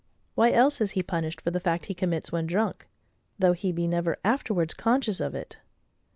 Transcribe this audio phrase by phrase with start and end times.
[0.33, 2.87] why else is he punished for the fact he commits when drunk,
[3.37, 5.59] though he be never afterwards conscious of it?